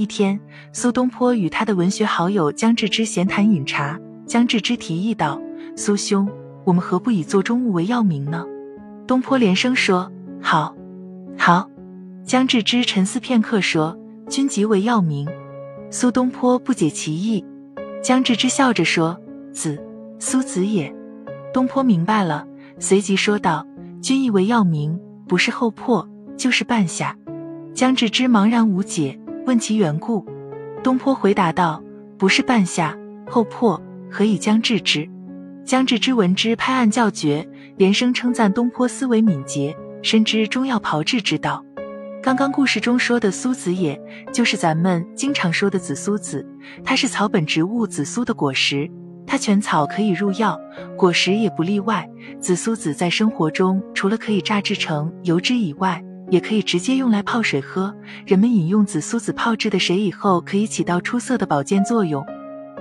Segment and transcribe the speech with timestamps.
[0.00, 0.40] 一天，
[0.72, 5.38] 苏东坡与他的文学好友江志之闲谈饮茶，江志之提议道
[5.76, 6.26] ：“苏兄，
[6.64, 8.46] 我们何不以做中物为药名呢？”
[9.06, 10.10] 东坡连声说
[10.40, 10.74] ：“好，
[11.36, 11.68] 好。”
[12.24, 13.94] 江志之沉思片刻说
[14.26, 15.28] ：“君即为药名。”
[15.92, 17.44] 苏东坡不解其意，
[18.02, 19.20] 江志之笑着说
[19.52, 19.78] ：“子，
[20.18, 20.90] 苏子也。”
[21.52, 22.46] 东坡明白了，
[22.78, 23.66] 随即说道
[24.00, 24.98] ：“君意为药名，
[25.28, 26.08] 不是后破，
[26.38, 27.14] 就是半夏。”
[27.76, 30.24] 江志之茫然无解，问其缘故。
[30.80, 31.82] 东坡回答道
[32.16, 32.96] ：“不是半夏，
[33.28, 35.10] 后破，何以将至之？”
[35.66, 37.44] 将至之闻之，拍案叫绝，
[37.76, 41.64] 连声称赞东坡思维敏捷，深知中药炮制之道。
[42.22, 44.00] 刚刚故事中说的苏子也，
[44.32, 46.46] 就是咱们经常说的紫苏子，
[46.84, 48.88] 它是草本植物紫苏的果实，
[49.26, 50.56] 它全草可以入药，
[50.96, 52.08] 果实也不例外。
[52.38, 56.00] 紫苏子在生活中除了可以榨制成油脂以外，
[56.30, 57.94] 也可以直接用来泡水喝。
[58.24, 62.24] 人们饮用紫苏子泡制的水以后，可以起到出色的保健作用。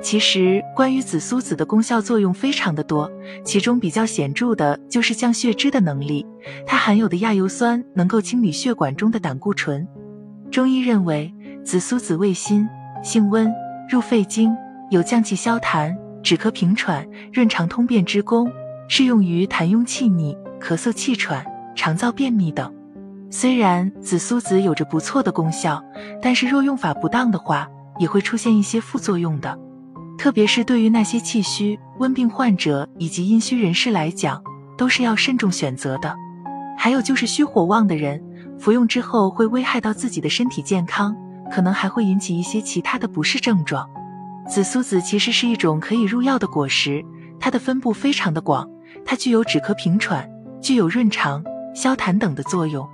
[0.00, 3.10] 其实，关于紫苏子的功效作用非常的多，
[3.44, 6.24] 其中比较显著的就是降血脂的能力。
[6.64, 9.84] 它含有的亚油酸能够清理血管中的胆固醇。
[10.52, 12.68] 中医认为，紫苏子味辛，
[13.02, 13.52] 性温，
[13.90, 14.54] 入肺经，
[14.90, 18.48] 有降气消痰、止咳平喘、润肠通便之功，
[18.86, 22.72] 适用于痰壅气逆、咳嗽气喘、肠燥便秘等。
[23.30, 25.82] 虽然紫苏子有着不错的功效，
[26.22, 29.58] 但是若用法不当的话，也会出现一些副作用的。
[30.16, 34.42] 特别是对于那些气虚、温病患者以及阴虚人士来讲，
[34.76, 36.16] 都是要慎重选择的。
[36.76, 38.22] 还有就是虚火旺的人，
[38.58, 41.14] 服用之后会危害到自己的身体健康，
[41.52, 43.88] 可能还会引起一些其他的不适症状。
[44.48, 47.04] 紫苏子其实是一种可以入药的果实，
[47.38, 48.66] 它的分布非常的广，
[49.04, 50.28] 它具有止咳平喘、
[50.62, 52.88] 具有润肠、消痰等的作用。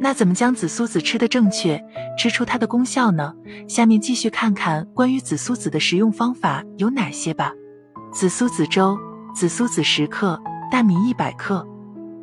[0.00, 1.82] 那怎么将紫苏子吃的正确，
[2.16, 3.34] 吃出它的功效呢？
[3.66, 7.52] 下面继续看看关于紫苏子的食用方法有哪些吧。
[8.12, 8.96] 紫苏子粥：
[9.34, 10.40] 紫苏子十克，
[10.70, 11.66] 大米一百克。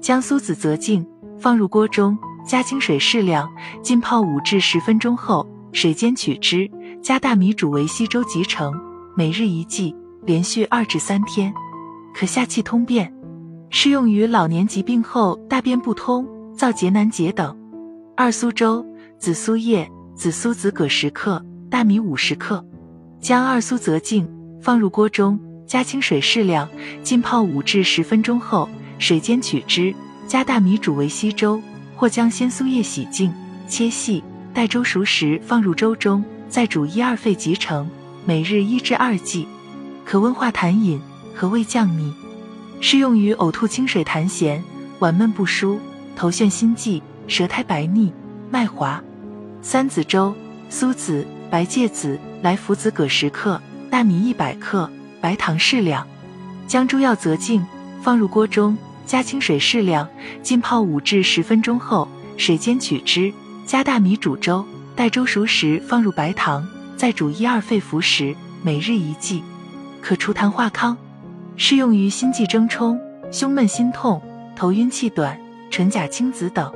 [0.01, 1.05] 将苏子择净，
[1.37, 2.17] 放入锅中，
[2.47, 3.51] 加清水适量，
[3.81, 6.69] 浸泡五至十分钟后，水煎取汁，
[7.01, 8.73] 加大米煮为稀粥即成。
[9.17, 11.53] 每日一剂，连续二至三天，
[12.13, 13.13] 可下气通便，
[13.69, 16.25] 适用于老年疾病后大便不通、
[16.57, 17.55] 燥结难解等。
[18.17, 18.85] 二苏粥：
[19.19, 22.65] 紫苏叶、紫苏子各十克，大米五十克。
[23.19, 24.25] 将二苏择净，
[24.61, 25.37] 放入锅中，
[25.67, 26.69] 加清水适量，
[27.03, 29.93] 浸泡五至十分钟后，水煎取汁，
[30.27, 31.61] 加大米煮为稀粥，
[31.97, 33.33] 或将鲜苏叶洗净
[33.67, 34.23] 切细，
[34.53, 37.85] 待粥熟时放入粥中，再煮一二沸即成。
[38.23, 39.45] 每日一至二剂，
[40.05, 41.01] 可温化痰饮，
[41.35, 42.13] 和胃降逆，
[42.79, 44.61] 适用于呕吐、清水痰涎、
[44.99, 45.81] 脘闷不舒、
[46.15, 47.03] 头眩心悸。
[47.27, 48.13] 舌苔白腻、
[48.49, 49.01] 脉滑，
[49.61, 50.33] 三子粥：
[50.69, 56.05] 苏子、白芥子、莱菔子各十克，大米一百克，白糖适量。
[56.67, 57.65] 将诸药择净，
[58.01, 60.07] 放入锅中，加清水适量，
[60.41, 63.33] 浸泡五至十分钟后，水煎取汁，
[63.65, 64.65] 加大米煮粥，
[64.95, 68.35] 待粥熟时放入白糖，再煮一二沸服食。
[68.63, 69.43] 每日一剂，
[70.01, 70.97] 可除痰化康，
[71.55, 72.99] 适用于心悸怔冲、
[73.31, 74.19] 胸闷心痛、
[74.55, 76.73] 头晕气短、唇甲青紫等。